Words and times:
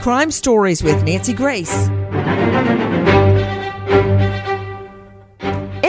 Crime 0.00 0.30
Stories 0.30 0.82
with 0.82 1.04
Nancy 1.04 1.34
Grace. 1.34 1.88
In 1.88 1.92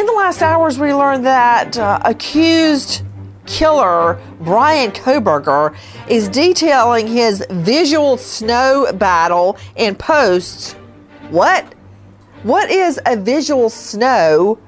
the 0.06 0.14
last 0.18 0.42
hours, 0.42 0.78
we 0.78 0.94
learned 0.94 1.26
that 1.26 1.78
uh, 1.78 1.98
accused 2.04 3.04
killer 3.46 4.22
Bryan 4.42 4.92
Kohberger 4.92 5.74
is 6.10 6.28
detailing 6.28 7.08
his 7.08 7.46
visual 7.52 8.18
snow 8.18 8.92
battle 8.96 9.56
in 9.78 9.96
posts. 9.96 10.74
What? 11.30 11.64
What 12.44 12.70
is 12.70 13.00
a 13.06 13.16
visual 13.16 13.70
snow 13.70 14.60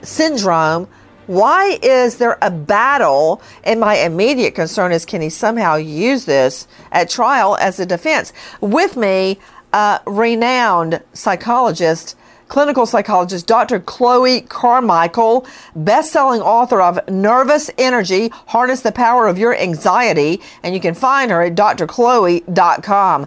syndrome? 0.00 0.88
Why 1.28 1.78
is 1.82 2.16
there 2.16 2.38
a 2.40 2.50
battle? 2.50 3.42
And 3.62 3.80
my 3.80 3.98
immediate 3.98 4.54
concern 4.54 4.92
is 4.92 5.04
can 5.04 5.20
he 5.20 5.28
somehow 5.28 5.76
use 5.76 6.24
this 6.24 6.66
at 6.90 7.10
trial 7.10 7.54
as 7.60 7.78
a 7.78 7.84
defense? 7.84 8.32
With 8.62 8.96
me, 8.96 9.38
uh, 9.74 9.98
renowned 10.06 11.02
psychologist, 11.12 12.16
clinical 12.48 12.86
psychologist 12.86 13.46
Dr. 13.46 13.78
Chloe 13.78 14.40
Carmichael, 14.40 15.46
best-selling 15.76 16.40
author 16.40 16.80
of 16.80 17.06
Nervous 17.10 17.70
Energy: 17.76 18.30
Harness 18.46 18.80
the 18.80 18.90
Power 18.90 19.26
of 19.28 19.36
Your 19.36 19.54
Anxiety, 19.54 20.40
and 20.62 20.74
you 20.74 20.80
can 20.80 20.94
find 20.94 21.30
her 21.30 21.42
at 21.42 21.54
drchloe.com. 21.54 23.26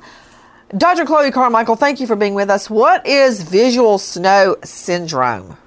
Dr. 0.76 1.06
Chloe 1.06 1.30
Carmichael, 1.30 1.76
thank 1.76 2.00
you 2.00 2.08
for 2.08 2.16
being 2.16 2.34
with 2.34 2.50
us. 2.50 2.68
What 2.68 3.06
is 3.06 3.44
visual 3.44 4.00
snow 4.00 4.56
syndrome? 4.64 5.58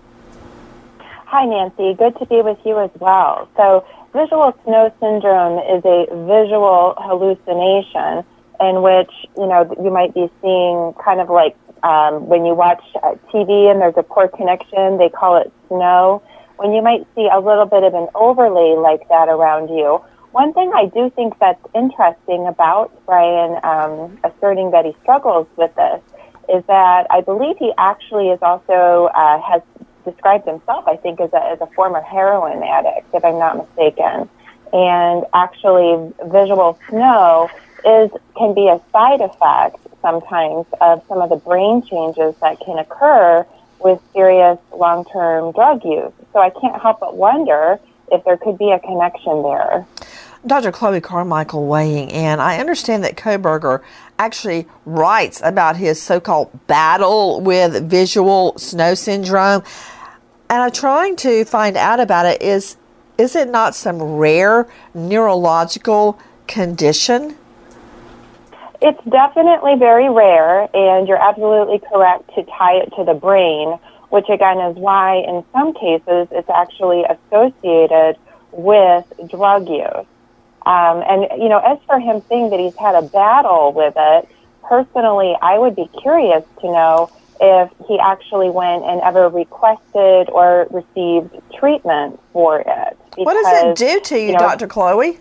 Hi, 1.35 1.47
Nancy. 1.47 1.95
Good 1.95 2.17
to 2.19 2.27
be 2.27 2.43
with 2.43 2.59
you 2.65 2.79
as 2.79 2.93
well. 3.01 3.49
So, 3.57 3.85
visual 4.13 4.57
snow 4.63 4.95
syndrome 5.01 5.59
is 5.59 5.85
a 5.85 6.07
visual 6.31 6.95
hallucination 6.97 8.23
in 8.61 8.83
which, 8.83 9.11
you 9.37 9.49
know, 9.49 9.67
you 9.83 9.91
might 9.91 10.15
be 10.15 10.31
seeing 10.41 10.95
kind 11.05 11.19
of 11.19 11.29
like 11.31 11.57
um, 11.83 12.29
when 12.29 12.45
you 12.45 12.55
watch 12.55 12.85
uh, 13.03 13.17
TV 13.33 13.69
and 13.69 13.81
there's 13.81 13.97
a 13.97 14.05
poor 14.05 14.29
connection, 14.29 14.99
they 14.99 15.09
call 15.09 15.35
it 15.39 15.53
snow. 15.67 16.23
When 16.55 16.73
you 16.73 16.83
might 16.83 17.05
see 17.17 17.27
a 17.27 17.41
little 17.41 17.67
bit 17.67 17.83
of 17.83 17.95
an 17.95 18.07
overlay 18.15 18.77
like 18.79 19.09
that 19.09 19.29
around 19.29 19.71
you. 19.77 20.05
One 20.31 20.53
thing 20.53 20.71
I 20.73 20.87
do 20.87 21.11
think 21.11 21.41
that's 21.41 21.67
interesting 21.75 22.47
about 22.47 22.93
Bryan 23.07 23.59
um, 23.65 24.21
asserting 24.23 24.71
that 24.71 24.85
he 24.85 24.95
struggles 25.03 25.49
with 25.57 25.75
this 25.75 26.01
is 26.49 26.65
that 26.67 27.07
I 27.11 27.23
believe 27.23 27.57
he 27.59 27.73
actually 27.77 28.29
is 28.29 28.39
also 28.41 29.11
uh, 29.13 29.41
has 29.41 29.63
described 30.05 30.47
himself, 30.47 30.87
I 30.87 30.97
think, 30.97 31.21
as 31.21 31.33
a, 31.33 31.43
as 31.45 31.61
a 31.61 31.67
former 31.67 32.01
heroin 32.01 32.63
addict, 32.63 33.15
if 33.15 33.25
I'm 33.25 33.39
not 33.39 33.57
mistaken. 33.57 34.29
And 34.73 35.25
actually, 35.33 36.13
visual 36.27 36.79
snow 36.89 37.49
is 37.87 38.11
can 38.37 38.55
be 38.55 38.69
a 38.69 38.81
side 38.93 39.21
effect 39.21 39.79
sometimes 40.01 40.67
of 40.81 41.03
some 41.09 41.21
of 41.21 41.31
the 41.31 41.37
brain 41.37 41.83
changes 41.83 42.35
that 42.41 42.59
can 42.61 42.79
occur 42.79 43.47
with 43.81 44.01
serious 44.13 44.59
long-term 44.77 45.53
drug 45.53 45.85
use. 45.85 46.13
So 46.33 46.41
I 46.41 46.51
can't 46.51 46.81
help 46.81 47.01
but 47.01 47.17
wonder 47.17 47.79
if 48.11 48.25
there 48.25 48.37
could 48.37 48.59
be 48.59 48.71
a 48.71 48.79
connection 48.79 49.43
there. 49.43 49.87
Dr. 50.47 50.73
Chloe 50.73 51.01
Carmichael 51.01 51.67
weighing 51.67 52.11
in. 52.11 52.39
I 52.39 52.59
understand 52.59 53.03
that 53.05 53.17
Kohberger 53.17 53.83
actually 54.19 54.67
writes 54.85 55.41
about 55.43 55.77
his 55.77 56.01
so 56.01 56.21
called 56.21 56.51
battle 56.67 57.41
with 57.41 57.89
visual 57.89 58.57
snow 58.59 58.95
syndrome 58.95 59.63
and 60.55 60.63
I'm 60.63 60.71
trying 60.71 61.17
to 61.17 61.45
find 61.45 61.77
out 61.77 61.99
about 61.99 62.27
it. 62.27 62.41
Is 62.41 62.77
is 63.19 63.35
it 63.35 63.49
not 63.49 63.75
some 63.75 64.01
rare 64.01 64.69
neurological 64.95 66.17
condition? 66.47 67.37
It's 68.81 69.03
definitely 69.05 69.75
very 69.77 70.09
rare, 70.09 70.69
and 70.73 71.09
you're 71.09 71.21
absolutely 71.21 71.81
correct 71.81 72.33
to 72.37 72.45
tie 72.45 72.75
it 72.75 72.93
to 72.97 73.05
the 73.05 73.15
brain, 73.15 73.79
which 74.11 74.29
again 74.29 74.61
is 74.61 74.77
why 74.77 75.17
in 75.17 75.45
some 75.53 75.75
cases 75.75 76.29
it's 76.31 76.51
actually 76.51 77.03
associated 77.03 78.17
with 78.53 79.05
drug 79.29 79.69
use. 79.69 80.07
Um, 80.67 81.03
and, 81.03 81.43
you 81.43 81.49
know, 81.49 81.59
as 81.59 81.79
for 81.87 81.99
him 81.99 82.23
saying 82.29 82.51
that 82.51 82.61
he's 82.61 82.77
had 82.77 82.95
a 82.95 83.03
battle 83.03 83.73
with 83.73 83.95
it, 83.97 84.29
personally, 84.63 85.37
I 85.43 85.59
would 85.59 85.75
be 85.75 85.91
curious 86.01 86.45
to 86.61 86.67
know 86.67 87.11
if 87.41 87.71
he 87.89 87.99
actually 87.99 88.51
went 88.51 88.85
and 88.85 89.01
ever 89.03 89.29
requested 89.29 90.31
or 90.31 90.67
received 90.71 91.35
treatment 91.59 92.21
for 92.33 92.61
it. 92.61 92.99
Because, 93.11 93.25
what 93.25 93.35
does 93.35 93.65
it 93.65 93.77
do 93.77 94.01
to 94.01 94.19
you, 94.19 94.27
you 94.27 94.33
know, 94.33 94.39
Dr. 94.39 94.67
Chloe? 94.67 95.19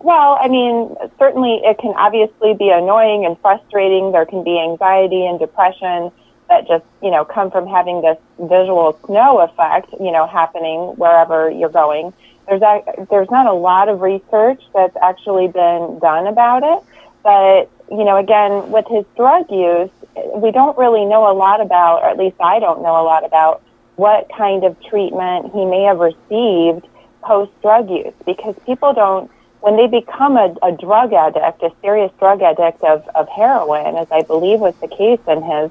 Well, 0.00 0.38
I 0.40 0.48
mean, 0.48 0.94
certainly 1.18 1.62
it 1.64 1.78
can 1.78 1.94
obviously 1.96 2.54
be 2.54 2.68
annoying 2.68 3.24
and 3.24 3.38
frustrating. 3.40 4.12
There 4.12 4.26
can 4.26 4.44
be 4.44 4.60
anxiety 4.60 5.24
and 5.24 5.38
depression 5.38 6.12
that 6.50 6.68
just, 6.68 6.84
you 7.02 7.10
know, 7.10 7.24
come 7.24 7.50
from 7.50 7.66
having 7.66 8.02
this 8.02 8.18
visual 8.38 8.98
snow 9.06 9.40
effect, 9.40 9.92
you 9.98 10.12
know, 10.12 10.26
happening 10.26 10.94
wherever 10.96 11.50
you're 11.50 11.70
going. 11.70 12.12
There's 12.46 12.60
a, 12.60 13.06
there's 13.10 13.30
not 13.30 13.46
a 13.46 13.54
lot 13.54 13.88
of 13.88 14.02
research 14.02 14.62
that's 14.74 14.96
actually 15.02 15.48
been 15.48 15.98
done 16.00 16.26
about 16.26 16.62
it, 16.62 16.84
but 17.22 17.70
you 17.90 18.04
know, 18.04 18.16
again, 18.16 18.70
with 18.70 18.86
his 18.88 19.04
drug 19.16 19.50
use, 19.50 19.90
we 20.34 20.50
don't 20.50 20.76
really 20.76 21.04
know 21.04 21.30
a 21.30 21.34
lot 21.34 21.60
about, 21.60 22.02
or 22.02 22.10
at 22.10 22.18
least 22.18 22.36
I 22.40 22.58
don't 22.58 22.82
know 22.82 23.00
a 23.00 23.04
lot 23.04 23.24
about, 23.24 23.62
what 23.96 24.28
kind 24.36 24.64
of 24.64 24.80
treatment 24.82 25.52
he 25.52 25.64
may 25.64 25.82
have 25.82 25.98
received 25.98 26.86
post 27.22 27.52
drug 27.62 27.88
use 27.88 28.12
because 28.26 28.54
people 28.66 28.92
don't, 28.92 29.30
when 29.60 29.76
they 29.76 29.86
become 29.86 30.36
a, 30.36 30.54
a 30.62 30.72
drug 30.72 31.12
addict, 31.12 31.62
a 31.62 31.70
serious 31.80 32.12
drug 32.18 32.42
addict 32.42 32.82
of, 32.82 33.08
of 33.14 33.28
heroin, 33.28 33.96
as 33.96 34.08
I 34.10 34.22
believe 34.22 34.60
was 34.60 34.74
the 34.80 34.88
case 34.88 35.20
in 35.28 35.42
his 35.42 35.70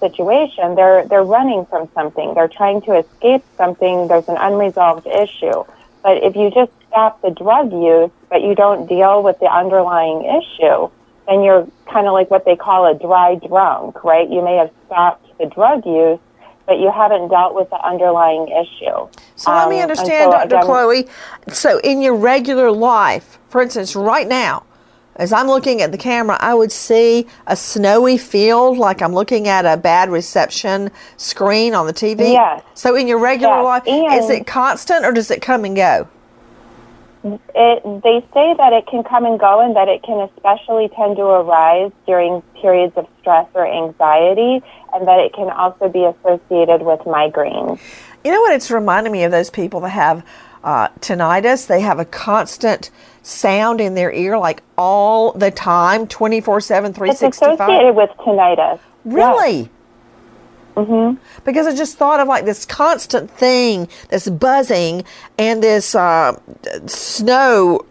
situation, 0.00 0.74
they're, 0.74 1.06
they're 1.06 1.22
running 1.22 1.64
from 1.66 1.88
something. 1.94 2.34
They're 2.34 2.48
trying 2.48 2.82
to 2.82 2.98
escape 2.98 3.44
something. 3.56 4.08
There's 4.08 4.28
an 4.28 4.36
unresolved 4.36 5.06
issue. 5.06 5.64
But 6.02 6.22
if 6.24 6.34
you 6.34 6.50
just 6.50 6.72
stop 6.88 7.22
the 7.22 7.30
drug 7.30 7.72
use, 7.72 8.10
but 8.28 8.42
you 8.42 8.54
don't 8.54 8.86
deal 8.86 9.22
with 9.22 9.38
the 9.38 9.46
underlying 9.46 10.24
issue, 10.24 10.90
and 11.30 11.44
you're 11.44 11.66
kind 11.86 12.06
of 12.06 12.12
like 12.12 12.30
what 12.30 12.44
they 12.44 12.56
call 12.56 12.86
a 12.86 12.98
dry 12.98 13.36
drunk, 13.36 14.02
right? 14.02 14.28
You 14.28 14.42
may 14.42 14.56
have 14.56 14.70
stopped 14.86 15.38
the 15.38 15.46
drug 15.46 15.86
use, 15.86 16.18
but 16.66 16.80
you 16.80 16.90
haven't 16.90 17.28
dealt 17.28 17.54
with 17.54 17.70
the 17.70 17.80
underlying 17.86 18.48
issue. 18.48 19.08
So 19.36 19.50
um, 19.50 19.58
let 19.58 19.70
me 19.70 19.76
um, 19.76 19.90
understand, 19.90 20.32
so, 20.32 20.38
Dr. 20.38 20.56
Again, 20.56 20.62
Chloe. 20.64 21.08
So 21.52 21.78
in 21.78 22.02
your 22.02 22.16
regular 22.16 22.70
life, 22.72 23.38
for 23.48 23.62
instance, 23.62 23.94
right 23.94 24.26
now, 24.26 24.64
as 25.16 25.32
I'm 25.32 25.46
looking 25.46 25.82
at 25.82 25.92
the 25.92 25.98
camera, 25.98 26.36
I 26.40 26.54
would 26.54 26.72
see 26.72 27.26
a 27.46 27.54
snowy 27.54 28.18
field 28.18 28.78
like 28.78 29.00
I'm 29.00 29.12
looking 29.12 29.48
at 29.48 29.66
a 29.66 29.76
bad 29.76 30.10
reception 30.10 30.90
screen 31.16 31.74
on 31.74 31.86
the 31.86 31.92
TV. 31.92 32.32
Yes. 32.32 32.62
So 32.74 32.96
in 32.96 33.06
your 33.06 33.18
regular 33.18 33.56
yes. 33.56 33.64
life, 33.64 33.82
and 33.86 34.20
is 34.20 34.30
it 34.30 34.46
constant 34.46 35.04
or 35.04 35.12
does 35.12 35.30
it 35.30 35.42
come 35.42 35.64
and 35.64 35.76
go? 35.76 36.08
It, 37.22 38.02
they 38.02 38.24
say 38.32 38.54
that 38.54 38.72
it 38.72 38.86
can 38.86 39.02
come 39.04 39.26
and 39.26 39.38
go 39.38 39.60
and 39.60 39.76
that 39.76 39.88
it 39.88 40.02
can 40.02 40.28
especially 40.34 40.88
tend 40.88 41.16
to 41.16 41.22
arise 41.22 41.92
during 42.06 42.40
periods 42.60 42.96
of 42.96 43.06
stress 43.20 43.46
or 43.54 43.66
anxiety 43.66 44.62
and 44.94 45.06
that 45.06 45.18
it 45.20 45.34
can 45.34 45.50
also 45.50 45.88
be 45.88 46.04
associated 46.04 46.82
with 46.82 47.04
migraine. 47.06 47.78
You 48.24 48.32
know 48.32 48.40
what? 48.40 48.54
It's 48.54 48.70
reminding 48.70 49.12
me 49.12 49.24
of 49.24 49.30
those 49.32 49.50
people 49.50 49.80
that 49.80 49.90
have 49.90 50.24
uh, 50.64 50.88
tinnitus. 51.00 51.66
They 51.66 51.80
have 51.80 51.98
a 51.98 52.04
constant 52.04 52.90
sound 53.22 53.80
in 53.80 53.94
their 53.94 54.12
ear, 54.12 54.38
like 54.38 54.62
all 54.78 55.32
the 55.32 55.50
time, 55.50 56.06
24 56.06 56.60
7, 56.60 56.90
It's 56.90 56.98
365. 56.98 57.54
associated 57.54 57.96
with 57.96 58.10
tinnitus. 58.18 58.78
Really? 59.04 59.70
Mm-hmm. 60.76 61.22
Because 61.44 61.66
I 61.66 61.74
just 61.74 61.98
thought 61.98 62.20
of 62.20 62.28
like 62.28 62.44
this 62.44 62.64
constant 62.64 63.30
thing, 63.30 63.88
this 64.08 64.28
buzzing, 64.28 65.04
and 65.38 65.62
this 65.62 65.94
uh, 65.94 66.38
snow 66.86 67.84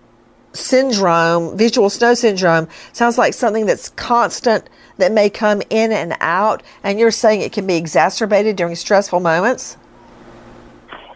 syndrome, 0.53 1.57
visual 1.57 1.89
snow 1.89 2.13
syndrome, 2.13 2.67
sounds 2.93 3.17
like 3.17 3.33
something 3.33 3.65
that's 3.65 3.89
constant 3.89 4.69
that 4.97 5.11
may 5.11 5.29
come 5.29 5.61
in 5.69 5.91
and 5.91 6.15
out. 6.19 6.63
And 6.83 6.99
you're 6.99 7.11
saying 7.11 7.41
it 7.41 7.51
can 7.51 7.67
be 7.67 7.75
exacerbated 7.75 8.55
during 8.55 8.75
stressful 8.75 9.19
moments? 9.19 9.77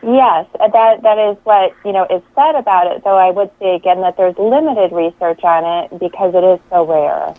Yes, 0.02 0.48
uh, 0.60 0.68
that 0.68 1.02
that 1.04 1.18
is 1.18 1.38
what 1.46 1.74
you 1.86 1.94
know 1.94 2.06
is 2.10 2.22
said 2.36 2.56
about 2.56 2.94
it. 2.94 3.06
Though 3.06 3.18
I 3.18 3.32
would 3.32 3.50
say 3.58 3.76
again 3.76 4.02
that 4.02 4.18
there's 4.18 4.38
limited 4.38 4.92
research 4.92 5.42
on 5.44 5.64
it 5.64 5.98
because 5.98 6.36
it 6.36 6.44
is 6.44 6.60
so 6.70 6.86
rare. 6.86 7.34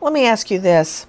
Let 0.00 0.12
me 0.12 0.26
ask 0.26 0.50
you 0.50 0.58
this. 0.58 1.06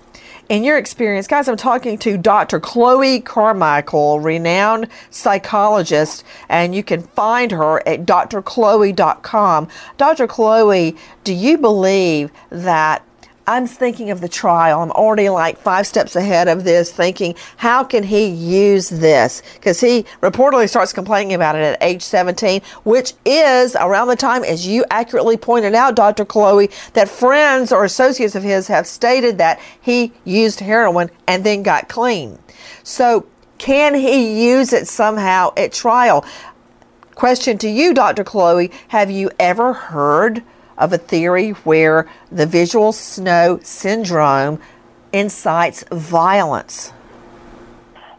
In 0.49 0.63
your 0.63 0.79
experience, 0.79 1.27
guys, 1.27 1.47
I'm 1.47 1.57
talking 1.57 1.99
to 1.99 2.17
Dr. 2.17 2.59
Chloe 2.59 3.21
Carmichael, 3.21 4.19
renowned 4.19 4.87
psychologist, 5.11 6.23
and 6.49 6.73
you 6.73 6.81
can 6.81 7.03
find 7.03 7.51
her 7.51 7.87
at 7.87 8.03
drchloe.com. 8.07 9.67
Dr. 9.97 10.25
Chloe, 10.25 10.95
do 11.23 11.35
you 11.35 11.59
believe 11.59 12.31
that 12.49 13.05
I'm 13.49 13.65
thinking 13.65 14.11
of 14.11 14.21
the 14.21 14.29
trial. 14.29 14.79
I'm 14.79 14.91
already 14.91 15.27
like 15.29 15.57
five 15.57 15.87
steps 15.87 16.15
ahead 16.15 16.47
of 16.47 16.63
this, 16.63 16.91
thinking, 16.91 17.33
how 17.57 17.83
can 17.83 18.03
he 18.03 18.27
use 18.27 18.89
this? 18.89 19.41
Because 19.55 19.81
he 19.81 20.05
reportedly 20.21 20.69
starts 20.69 20.93
complaining 20.93 21.33
about 21.33 21.55
it 21.55 21.63
at 21.63 21.81
age 21.81 22.03
17, 22.03 22.61
which 22.83 23.13
is 23.25 23.75
around 23.75 24.07
the 24.07 24.15
time, 24.15 24.43
as 24.43 24.67
you 24.67 24.85
accurately 24.91 25.35
pointed 25.35 25.73
out, 25.73 25.95
Dr. 25.95 26.25
Chloe, 26.25 26.69
that 26.93 27.09
friends 27.09 27.71
or 27.71 27.85
associates 27.85 28.35
of 28.35 28.43
his 28.43 28.67
have 28.67 28.85
stated 28.85 29.39
that 29.39 29.59
he 29.81 30.13
used 30.25 30.59
heroin 30.59 31.09
and 31.25 31.43
then 31.43 31.63
got 31.63 31.89
clean. 31.89 32.37
So, 32.83 33.25
can 33.57 33.95
he 33.95 34.47
use 34.47 34.73
it 34.73 34.87
somehow 34.87 35.53
at 35.57 35.73
trial? 35.73 36.23
Question 37.15 37.57
to 37.57 37.67
you, 37.67 37.95
Dr. 37.95 38.23
Chloe 38.23 38.69
Have 38.89 39.09
you 39.09 39.31
ever 39.39 39.73
heard? 39.73 40.43
Of 40.79 40.93
a 40.93 40.97
theory 40.97 41.51
where 41.51 42.09
the 42.31 42.45
visual 42.45 42.91
snow 42.91 43.59
syndrome 43.61 44.59
incites 45.13 45.83
violence? 45.91 46.91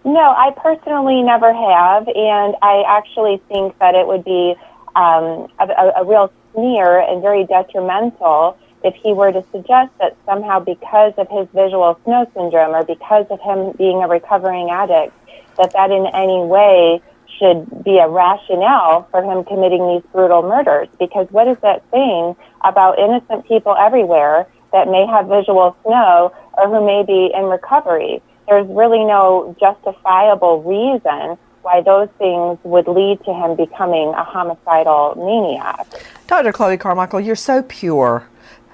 No, 0.04 0.20
I 0.20 0.54
personally 0.56 1.22
never 1.22 1.52
have, 1.52 2.08
and 2.08 2.54
I 2.62 2.84
actually 2.86 3.38
think 3.48 3.78
that 3.78 3.94
it 3.94 4.06
would 4.06 4.24
be 4.24 4.54
um, 4.94 5.48
a, 5.58 5.92
a 5.96 6.04
real 6.04 6.32
sneer 6.52 7.00
and 7.00 7.20
very 7.20 7.44
detrimental 7.44 8.56
if 8.82 8.94
he 8.94 9.12
were 9.12 9.30
to 9.30 9.44
suggest 9.52 9.90
that 9.98 10.16
somehow 10.24 10.58
because 10.58 11.12
of 11.18 11.28
his 11.28 11.46
visual 11.54 11.98
snow 12.04 12.26
syndrome 12.34 12.74
or 12.74 12.84
because 12.84 13.26
of 13.30 13.40
him 13.40 13.72
being 13.72 14.02
a 14.02 14.08
recovering 14.08 14.70
addict, 14.70 15.12
that 15.58 15.72
that 15.72 15.90
in 15.90 16.06
any 16.14 16.42
way 16.44 17.02
should 17.38 17.84
be 17.84 17.98
a 17.98 18.08
rationale 18.08 19.08
for 19.10 19.22
him 19.22 19.44
committing 19.44 19.86
these 19.88 20.02
brutal 20.12 20.42
murders. 20.42 20.88
Because 20.98 21.30
what 21.30 21.48
is 21.48 21.56
that 21.62 21.82
saying 21.90 22.36
about 22.62 22.98
innocent 22.98 23.46
people 23.46 23.74
everywhere 23.76 24.46
that 24.72 24.88
may 24.88 25.06
have 25.06 25.26
visual 25.26 25.76
snow 25.82 26.32
or 26.54 26.68
who 26.68 26.84
may 26.84 27.04
be 27.04 27.32
in 27.34 27.44
recovery? 27.44 28.22
There's 28.48 28.66
really 28.68 29.04
no 29.04 29.54
justifiable 29.60 30.62
reason 30.62 31.38
why 31.62 31.82
those 31.82 32.08
things 32.18 32.58
would 32.64 32.88
lead 32.88 33.22
to 33.24 33.32
him 33.32 33.54
becoming 33.54 34.08
a 34.10 34.24
homicidal 34.24 35.14
maniac. 35.16 35.86
Dr. 36.26 36.52
Chloe 36.52 36.76
Carmichael, 36.76 37.20
you're 37.20 37.36
so 37.36 37.62
pure. 37.62 38.26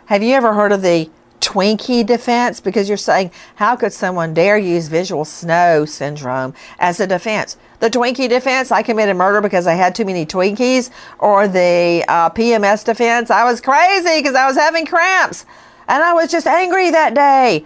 Have 0.07 0.23
you 0.23 0.35
ever 0.35 0.55
heard 0.55 0.73
of 0.73 0.83
the 0.83 1.11
Twinkie 1.47 2.05
defense? 2.05 2.61
Because 2.61 2.89
you're 2.89 2.99
saying, 2.99 3.31
how 3.55 3.77
could 3.77 3.93
someone 3.93 4.35
dare 4.35 4.59
use 4.59 4.89
visual 4.89 5.25
snow 5.25 5.85
syndrome 5.85 6.55
as 6.81 6.99
a 6.99 7.07
defense? 7.07 7.57
The 7.79 7.89
Twinkie 7.89 8.29
defense, 8.29 8.73
I 8.73 8.83
committed 8.83 9.17
murder 9.17 9.41
because 9.41 9.69
I 9.69 9.75
had 9.75 9.95
too 9.95 10.05
many 10.05 10.27
Twinkies, 10.27 10.91
or 11.21 11.47
the 11.47 12.05
uh, 12.09 12.31
PMS 12.31 12.85
defense, 12.85 13.31
I 13.31 13.45
was 13.45 13.61
crazy 13.61 14.19
because 14.19 14.35
I 14.35 14.49
was 14.49 14.57
having 14.57 14.87
cramps 14.87 15.47
and 15.87 16.03
I 16.03 16.15
was 16.15 16.33
just 16.33 16.49
angry 16.49 16.91
that 16.91 17.15
day. 17.15 17.65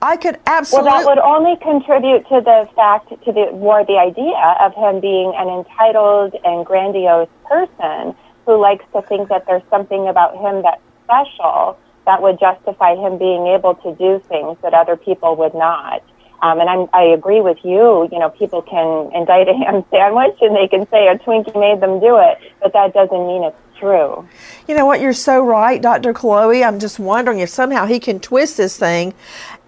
I 0.00 0.16
could 0.16 0.38
absolutely. 0.46 0.90
Well, 0.90 0.98
that 0.98 1.06
would 1.06 1.18
only 1.18 1.56
contribute 1.56 2.26
to 2.28 2.40
the 2.40 2.68
fact, 2.74 3.10
to 3.10 3.32
the 3.32 3.50
more 3.52 3.84
the 3.84 3.98
idea 3.98 4.56
of 4.60 4.74
him 4.74 5.00
being 5.00 5.34
an 5.36 5.48
entitled 5.48 6.34
and 6.44 6.64
grandiose 6.64 7.28
person 7.44 8.14
who 8.46 8.58
likes 8.58 8.84
to 8.94 9.02
think 9.02 9.28
that 9.28 9.44
there's 9.46 9.64
something 9.68 10.08
about 10.08 10.34
him 10.36 10.62
that's 10.62 10.80
special 11.04 11.78
that 12.06 12.22
would 12.22 12.38
justify 12.38 12.94
him 12.94 13.18
being 13.18 13.46
able 13.48 13.74
to 13.74 13.94
do 13.94 14.22
things 14.28 14.56
that 14.62 14.72
other 14.72 14.96
people 14.96 15.36
would 15.36 15.54
not. 15.54 16.02
Um, 16.42 16.60
and 16.60 16.68
I'm, 16.68 16.88
I 16.92 17.02
agree 17.02 17.40
with 17.40 17.58
you. 17.64 18.08
You 18.12 18.18
know, 18.18 18.30
people 18.30 18.62
can 18.62 19.10
indict 19.14 19.48
a 19.48 19.54
ham 19.54 19.84
sandwich 19.90 20.36
and 20.40 20.56
they 20.56 20.68
can 20.68 20.88
say 20.88 21.08
a 21.08 21.18
Twinkie 21.18 21.58
made 21.58 21.80
them 21.80 22.00
do 22.00 22.18
it, 22.18 22.38
but 22.62 22.72
that 22.72 22.94
doesn't 22.94 23.26
mean 23.26 23.44
it's 23.44 23.56
true. 23.78 24.26
You 24.68 24.76
know 24.76 24.86
what? 24.86 25.00
You're 25.00 25.12
so 25.12 25.44
right, 25.44 25.80
Dr. 25.80 26.12
Chloe. 26.12 26.64
I'm 26.64 26.78
just 26.78 26.98
wondering 26.98 27.40
if 27.40 27.48
somehow 27.48 27.86
he 27.86 27.98
can 27.98 28.20
twist 28.20 28.56
this 28.56 28.78
thing. 28.78 29.14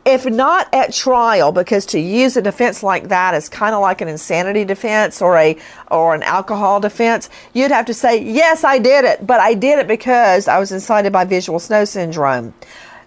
If 0.08 0.24
not 0.24 0.72
at 0.72 0.94
trial, 0.94 1.52
because 1.52 1.84
to 1.86 2.00
use 2.00 2.34
a 2.38 2.40
defense 2.40 2.82
like 2.82 3.08
that 3.08 3.34
is 3.34 3.50
kind 3.50 3.74
of 3.74 3.82
like 3.82 4.00
an 4.00 4.08
insanity 4.08 4.64
defense 4.64 5.20
or 5.20 5.36
a 5.36 5.54
or 5.90 6.14
an 6.14 6.22
alcohol 6.22 6.80
defense, 6.80 7.28
you'd 7.52 7.70
have 7.70 7.84
to 7.84 7.92
say, 7.92 8.16
"Yes, 8.16 8.64
I 8.64 8.78
did 8.78 9.04
it, 9.04 9.26
but 9.26 9.38
I 9.38 9.52
did 9.52 9.78
it 9.78 9.86
because 9.86 10.48
I 10.48 10.58
was 10.58 10.72
incited 10.72 11.12
by 11.12 11.26
visual 11.26 11.58
snow 11.58 11.84
syndrome." 11.84 12.54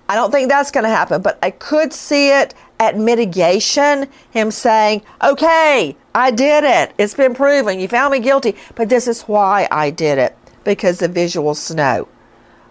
I 0.08 0.14
don't 0.14 0.30
think 0.30 0.48
that's 0.48 0.70
going 0.70 0.84
to 0.84 0.92
happen, 0.92 1.24
but 1.24 1.40
I 1.42 1.50
could 1.50 1.92
see 1.92 2.30
it 2.30 2.54
at 2.80 2.98
mitigation, 2.98 4.08
him 4.30 4.52
saying, 4.52 5.02
okay, 5.24 5.96
I 6.14 6.30
did 6.30 6.64
it. 6.64 6.94
It's 7.00 7.14
been 7.16 7.34
proven. 7.34 7.80
You 7.80 7.88
found 7.88 8.12
me 8.12 8.20
guilty, 8.20 8.56
but 8.76 8.90
this 8.90 9.08
is 9.08 9.24
why 9.24 9.68
I 9.72 9.90
did 9.90 10.20
it 10.20 10.38
because 10.64 11.02
of 11.02 11.12
visual 11.12 11.56
snow 11.56 12.08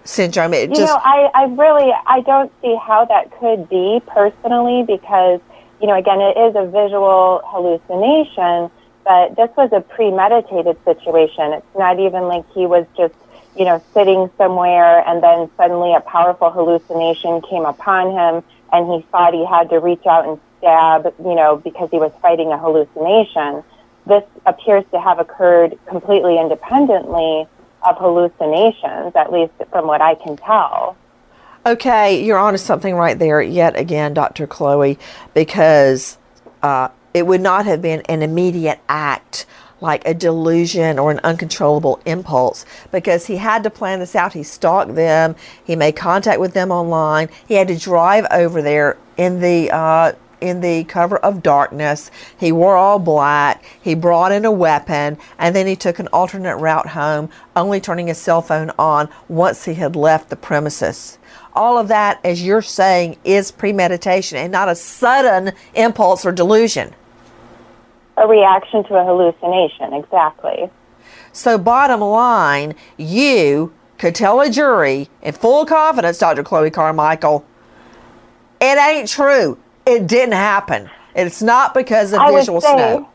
syndrome. 0.04 0.54
It 0.54 0.70
You 0.70 0.76
just, 0.76 0.92
know, 0.92 1.00
I, 1.02 1.30
I 1.34 1.44
really, 1.44 1.92
I 2.06 2.20
don't 2.22 2.52
see 2.62 2.76
how 2.76 3.04
that 3.06 3.30
could 3.38 3.68
be 3.68 4.00
personally 4.06 4.82
because, 4.82 5.40
you 5.80 5.86
know, 5.86 5.94
again, 5.94 6.20
it 6.20 6.36
is 6.36 6.54
a 6.56 6.66
visual 6.66 7.42
hallucination, 7.46 8.70
but 9.04 9.36
this 9.36 9.50
was 9.56 9.72
a 9.72 9.80
premeditated 9.80 10.76
situation. 10.84 11.52
It's 11.52 11.76
not 11.76 11.98
even 11.98 12.24
like 12.24 12.44
he 12.52 12.66
was 12.66 12.86
just, 12.96 13.14
you 13.56 13.64
know, 13.64 13.82
sitting 13.92 14.30
somewhere 14.36 15.06
and 15.06 15.22
then 15.22 15.50
suddenly 15.56 15.94
a 15.94 16.00
powerful 16.00 16.50
hallucination 16.50 17.42
came 17.42 17.64
upon 17.64 18.12
him 18.12 18.44
and 18.72 18.92
he 18.92 19.02
thought 19.10 19.34
he 19.34 19.44
had 19.44 19.70
to 19.70 19.78
reach 19.78 20.06
out 20.06 20.28
and 20.28 20.38
stab, 20.58 21.12
you 21.18 21.34
know, 21.34 21.56
because 21.56 21.90
he 21.90 21.98
was 21.98 22.12
fighting 22.22 22.52
a 22.52 22.58
hallucination. 22.58 23.64
This 24.06 24.24
appears 24.46 24.84
to 24.92 25.00
have 25.00 25.18
occurred 25.18 25.78
completely 25.86 26.38
independently 26.38 27.46
of 27.88 27.96
hallucinations, 27.98 29.14
at 29.16 29.32
least 29.32 29.52
from 29.70 29.86
what 29.86 30.00
I 30.00 30.14
can 30.14 30.36
tell. 30.36 30.96
okay, 31.66 32.22
you're 32.22 32.38
onto 32.38 32.58
something 32.58 32.94
right 32.94 33.18
there 33.18 33.42
yet 33.42 33.76
again, 33.76 34.14
Dr. 34.14 34.46
Chloe, 34.46 34.98
because 35.34 36.16
uh, 36.62 36.88
it 37.12 37.26
would 37.26 37.40
not 37.40 37.66
have 37.66 37.82
been 37.82 38.00
an 38.02 38.22
immediate 38.22 38.80
act 38.88 39.46
like 39.80 40.06
a 40.06 40.14
delusion 40.14 40.98
or 40.98 41.10
an 41.10 41.20
uncontrollable 41.24 42.00
impulse 42.04 42.66
because 42.92 43.26
he 43.26 43.36
had 43.36 43.62
to 43.62 43.70
plan 43.70 43.98
this 43.98 44.14
out. 44.14 44.32
He 44.32 44.42
stalked 44.42 44.94
them, 44.94 45.34
he 45.64 45.76
made 45.76 45.96
contact 45.96 46.40
with 46.40 46.52
them 46.52 46.70
online, 46.70 47.28
he 47.48 47.54
had 47.54 47.68
to 47.68 47.78
drive 47.78 48.26
over 48.30 48.62
there 48.62 48.96
in 49.16 49.40
the 49.40 49.70
uh, 49.70 50.12
in 50.40 50.60
the 50.60 50.84
cover 50.84 51.16
of 51.18 51.42
darkness. 51.42 52.10
He 52.38 52.52
wore 52.52 52.76
all 52.76 52.98
black. 52.98 53.64
He 53.80 53.94
brought 53.94 54.32
in 54.32 54.44
a 54.44 54.52
weapon, 54.52 55.18
and 55.38 55.54
then 55.54 55.66
he 55.66 55.76
took 55.76 55.98
an 55.98 56.08
alternate 56.08 56.56
route 56.56 56.88
home, 56.88 57.30
only 57.56 57.80
turning 57.80 58.06
his 58.08 58.18
cell 58.18 58.42
phone 58.42 58.70
on 58.78 59.08
once 59.28 59.64
he 59.64 59.74
had 59.74 59.96
left 59.96 60.30
the 60.30 60.36
premises. 60.36 61.18
All 61.54 61.78
of 61.78 61.88
that, 61.88 62.20
as 62.24 62.44
you're 62.44 62.62
saying, 62.62 63.16
is 63.24 63.50
premeditation 63.50 64.38
and 64.38 64.52
not 64.52 64.68
a 64.68 64.74
sudden 64.74 65.52
impulse 65.74 66.24
or 66.24 66.32
delusion. 66.32 66.94
A 68.16 68.26
reaction 68.26 68.84
to 68.84 68.94
a 68.94 69.04
hallucination, 69.04 69.92
exactly. 69.94 70.70
So, 71.32 71.58
bottom 71.58 72.00
line, 72.00 72.74
you 72.96 73.72
could 73.98 74.14
tell 74.14 74.40
a 74.40 74.50
jury 74.50 75.08
in 75.22 75.32
full 75.32 75.64
confidence, 75.64 76.18
Dr. 76.18 76.42
Chloe 76.42 76.70
Carmichael, 76.70 77.44
it 78.60 78.78
ain't 78.78 79.08
true. 79.08 79.58
It 79.90 80.06
didn't 80.06 80.34
happen. 80.34 80.88
It's 81.14 81.42
not 81.42 81.74
because 81.74 82.12
of 82.12 82.20
I 82.20 82.32
visual 82.32 82.60
say- 82.60 82.72
snow. 82.72 83.08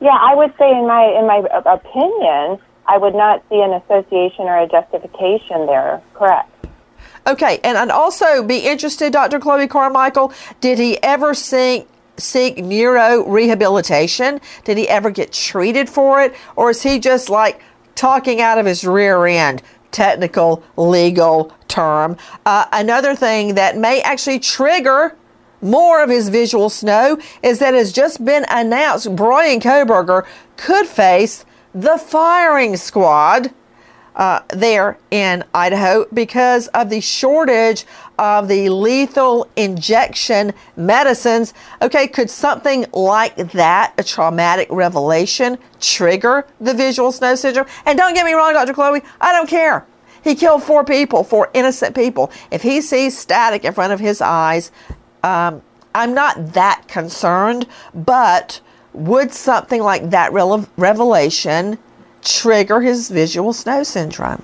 Yeah, 0.00 0.10
I 0.10 0.34
would 0.34 0.56
say 0.56 0.70
in 0.70 0.86
my 0.86 1.04
in 1.18 1.26
my 1.26 1.38
opinion, 1.66 2.58
I 2.86 2.96
would 2.98 3.14
not 3.14 3.42
see 3.48 3.60
an 3.60 3.72
association 3.72 4.44
or 4.46 4.56
a 4.58 4.68
justification 4.68 5.66
there. 5.66 6.00
Correct. 6.14 6.48
Okay, 7.26 7.60
and 7.62 7.76
I'd 7.76 7.90
also 7.90 8.42
be 8.42 8.58
interested, 8.60 9.12
Dr. 9.12 9.38
Chloe 9.38 9.66
Carmichael, 9.66 10.32
did 10.60 10.78
he 10.78 11.02
ever 11.02 11.34
sink 11.34 11.86
seek 12.16 12.58
neuro 12.58 13.24
rehabilitation? 13.28 14.40
Did 14.64 14.78
he 14.78 14.88
ever 14.88 15.10
get 15.10 15.32
treated 15.32 15.88
for 15.88 16.22
it? 16.22 16.34
Or 16.56 16.70
is 16.70 16.82
he 16.82 16.98
just 16.98 17.28
like 17.28 17.60
talking 17.94 18.40
out 18.40 18.56
of 18.58 18.66
his 18.66 18.84
rear 18.84 19.26
end? 19.26 19.62
Technical 19.90 20.62
legal 20.76 21.52
term. 21.66 22.16
Uh, 22.46 22.66
another 22.72 23.14
thing 23.14 23.56
that 23.56 23.76
may 23.76 24.00
actually 24.02 24.38
trigger 24.38 25.14
more 25.60 26.02
of 26.02 26.10
his 26.10 26.28
visual 26.28 26.70
snow 26.70 27.18
is 27.42 27.58
that 27.58 27.74
has 27.74 27.92
just 27.92 28.24
been 28.24 28.44
announced 28.48 29.14
Bryan 29.14 29.60
Kohberger 29.60 30.26
could 30.56 30.86
face 30.86 31.44
the 31.74 31.98
firing 31.98 32.76
squad 32.76 33.52
uh, 34.18 34.40
there 34.48 34.98
in 35.12 35.44
Idaho 35.54 36.04
because 36.12 36.66
of 36.68 36.90
the 36.90 37.00
shortage 37.00 37.86
of 38.18 38.48
the 38.48 38.68
lethal 38.68 39.48
injection 39.56 40.52
medicines. 40.76 41.54
Okay, 41.80 42.08
could 42.08 42.28
something 42.28 42.84
like 42.92 43.36
that, 43.52 43.94
a 43.96 44.02
traumatic 44.02 44.66
revelation, 44.70 45.56
trigger 45.80 46.46
the 46.60 46.74
visual 46.74 47.12
snow 47.12 47.36
syndrome? 47.36 47.66
And 47.86 47.96
don't 47.96 48.14
get 48.14 48.26
me 48.26 48.32
wrong, 48.32 48.52
Dr. 48.52 48.74
Chloe, 48.74 49.02
I 49.20 49.32
don't 49.32 49.48
care. 49.48 49.86
He 50.24 50.34
killed 50.34 50.64
four 50.64 50.84
people, 50.84 51.22
four 51.22 51.48
innocent 51.54 51.94
people. 51.94 52.32
If 52.50 52.62
he 52.62 52.80
sees 52.80 53.16
static 53.16 53.64
in 53.64 53.72
front 53.72 53.92
of 53.92 54.00
his 54.00 54.20
eyes, 54.20 54.72
um, 55.22 55.62
I'm 55.94 56.14
not 56.14 56.54
that 56.54 56.84
concerned, 56.88 57.66
but 57.94 58.60
would 58.92 59.32
something 59.32 59.82
like 59.82 60.10
that 60.10 60.32
revelation 60.32 61.78
trigger 62.22 62.80
his 62.80 63.08
visual 63.08 63.52
snow 63.52 63.82
syndrome? 63.82 64.42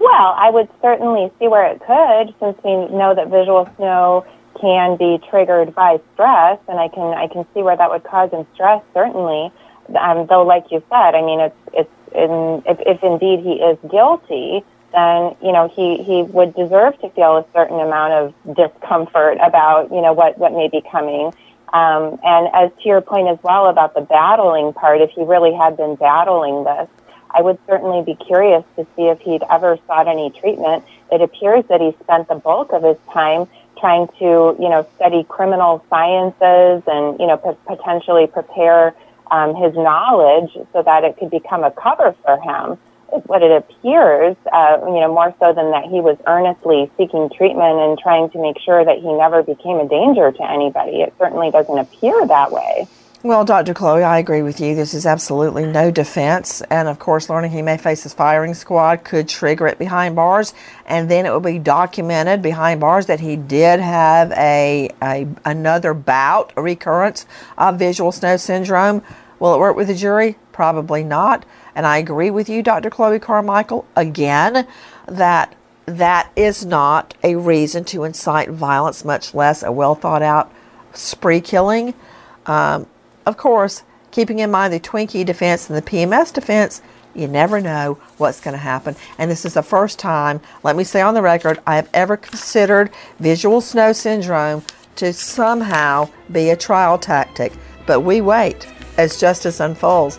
Well, 0.00 0.34
I 0.36 0.50
would 0.50 0.68
certainly 0.82 1.30
see 1.38 1.48
where 1.48 1.66
it 1.66 1.80
could, 1.80 2.34
since 2.38 2.62
we 2.62 2.94
know 2.94 3.14
that 3.14 3.28
visual 3.28 3.68
snow 3.76 4.26
can 4.60 4.96
be 4.96 5.18
triggered 5.28 5.74
by 5.74 6.00
stress, 6.12 6.58
and 6.68 6.78
I 6.78 6.88
can 6.88 7.14
I 7.14 7.26
can 7.26 7.46
see 7.54 7.62
where 7.62 7.76
that 7.76 7.90
would 7.90 8.04
cause 8.04 8.30
him 8.30 8.46
stress. 8.54 8.82
Certainly, 8.92 9.50
um, 9.98 10.26
though, 10.26 10.42
like 10.42 10.70
you 10.70 10.82
said, 10.90 11.14
I 11.14 11.22
mean, 11.22 11.40
it's 11.40 11.56
it's 11.72 11.90
in, 12.14 12.62
if, 12.66 12.78
if 12.80 13.02
indeed 13.02 13.40
he 13.40 13.54
is 13.54 13.78
guilty, 13.90 14.64
then 14.94 15.34
you 15.42 15.52
know 15.52 15.68
he 15.68 16.02
he 16.02 16.22
would 16.22 16.54
deserve 16.54 16.98
to 17.00 17.10
feel 17.10 17.36
a 17.36 17.44
certain 17.52 17.80
amount 17.80 18.12
of 18.12 18.56
discomfort 18.56 19.38
about 19.42 19.90
you 19.90 20.00
know 20.00 20.12
what 20.12 20.38
what 20.38 20.52
may 20.52 20.68
be 20.68 20.82
coming. 20.90 21.32
Um, 21.72 22.20
and 22.22 22.48
as 22.54 22.70
to 22.82 22.88
your 22.88 23.00
point 23.00 23.26
as 23.28 23.38
well 23.42 23.66
about 23.66 23.94
the 23.94 24.00
battling 24.00 24.72
part, 24.72 25.00
if 25.00 25.10
he 25.10 25.24
really 25.24 25.52
had 25.52 25.76
been 25.76 25.96
battling 25.96 26.62
this, 26.62 26.88
I 27.32 27.42
would 27.42 27.58
certainly 27.66 28.02
be 28.04 28.14
curious 28.14 28.62
to 28.76 28.86
see 28.94 29.06
if 29.08 29.18
he'd 29.20 29.42
ever 29.50 29.76
sought 29.88 30.06
any 30.06 30.30
treatment. 30.30 30.84
It 31.10 31.20
appears 31.20 31.64
that 31.68 31.80
he 31.80 31.92
spent 32.00 32.28
the 32.28 32.36
bulk 32.36 32.72
of 32.72 32.84
his 32.84 32.96
time 33.12 33.48
trying 33.76 34.06
to, 34.20 34.56
you 34.60 34.68
know, 34.68 34.86
study 34.94 35.24
criminal 35.24 35.84
sciences 35.90 36.84
and, 36.86 37.18
you 37.18 37.26
know, 37.26 37.38
p- 37.38 37.58
potentially 37.66 38.28
prepare 38.28 38.94
um, 39.32 39.56
his 39.56 39.74
knowledge 39.74 40.56
so 40.72 40.80
that 40.80 41.02
it 41.02 41.16
could 41.18 41.30
become 41.30 41.64
a 41.64 41.72
cover 41.72 42.14
for 42.24 42.40
him 42.40 42.78
what 43.26 43.42
it 43.42 43.50
appears, 43.50 44.36
uh, 44.52 44.78
you 44.80 45.00
know, 45.00 45.12
more 45.12 45.34
so 45.38 45.52
than 45.52 45.70
that 45.70 45.84
he 45.84 46.00
was 46.00 46.18
earnestly 46.26 46.90
seeking 46.96 47.30
treatment 47.30 47.78
and 47.78 47.98
trying 47.98 48.30
to 48.30 48.38
make 48.38 48.58
sure 48.58 48.84
that 48.84 48.98
he 48.98 49.12
never 49.12 49.42
became 49.42 49.78
a 49.78 49.88
danger 49.88 50.32
to 50.32 50.50
anybody. 50.50 51.02
It 51.02 51.14
certainly 51.18 51.50
doesn't 51.50 51.78
appear 51.78 52.26
that 52.26 52.52
way. 52.52 52.86
Well, 53.24 53.46
Dr. 53.46 53.72
Chloe, 53.72 54.02
I 54.02 54.18
agree 54.18 54.42
with 54.42 54.60
you. 54.60 54.74
This 54.74 54.92
is 54.92 55.06
absolutely 55.06 55.64
no 55.64 55.90
defense. 55.90 56.60
And 56.68 56.88
of 56.88 56.98
course, 56.98 57.30
learning 57.30 57.52
he 57.52 57.62
may 57.62 57.78
face 57.78 58.02
his 58.02 58.12
firing 58.12 58.52
squad 58.52 59.02
could 59.02 59.30
trigger 59.30 59.66
it 59.66 59.78
behind 59.78 60.14
bars. 60.14 60.52
And 60.84 61.10
then 61.10 61.24
it 61.24 61.30
will 61.30 61.40
be 61.40 61.58
documented 61.58 62.42
behind 62.42 62.80
bars 62.80 63.06
that 63.06 63.20
he 63.20 63.36
did 63.36 63.80
have 63.80 64.30
a, 64.32 64.90
a 65.00 65.26
another 65.46 65.94
bout, 65.94 66.52
a 66.54 66.60
recurrence 66.60 67.24
of 67.56 67.78
visual 67.78 68.12
snow 68.12 68.36
syndrome. 68.36 69.02
Will 69.38 69.54
it 69.54 69.58
work 69.58 69.74
with 69.74 69.88
the 69.88 69.94
jury? 69.94 70.36
Probably 70.54 71.02
not. 71.02 71.44
And 71.74 71.84
I 71.84 71.98
agree 71.98 72.30
with 72.30 72.48
you, 72.48 72.62
Dr. 72.62 72.88
Chloe 72.88 73.18
Carmichael, 73.18 73.84
again, 73.96 74.68
that 75.08 75.56
that 75.84 76.30
is 76.36 76.64
not 76.64 77.12
a 77.24 77.34
reason 77.34 77.84
to 77.86 78.04
incite 78.04 78.50
violence, 78.50 79.04
much 79.04 79.34
less 79.34 79.64
a 79.64 79.72
well 79.72 79.96
thought 79.96 80.22
out 80.22 80.52
spree 80.92 81.40
killing. 81.40 81.92
Um, 82.46 82.86
of 83.26 83.36
course, 83.36 83.82
keeping 84.12 84.38
in 84.38 84.52
mind 84.52 84.72
the 84.72 84.78
Twinkie 84.78 85.26
defense 85.26 85.68
and 85.68 85.76
the 85.76 85.82
PMS 85.82 86.32
defense, 86.32 86.80
you 87.16 87.26
never 87.26 87.60
know 87.60 87.98
what's 88.16 88.40
going 88.40 88.54
to 88.54 88.58
happen. 88.58 88.94
And 89.18 89.28
this 89.28 89.44
is 89.44 89.54
the 89.54 89.62
first 89.62 89.98
time, 89.98 90.40
let 90.62 90.76
me 90.76 90.84
say 90.84 91.00
on 91.00 91.14
the 91.14 91.22
record, 91.22 91.60
I 91.66 91.74
have 91.74 91.90
ever 91.92 92.16
considered 92.16 92.92
visual 93.18 93.60
snow 93.60 93.92
syndrome 93.92 94.62
to 94.96 95.12
somehow 95.12 96.10
be 96.30 96.50
a 96.50 96.56
trial 96.56 96.96
tactic. 96.96 97.52
But 97.86 98.00
we 98.02 98.20
wait 98.20 98.68
as 98.96 99.18
justice 99.18 99.60
unfolds. 99.60 100.18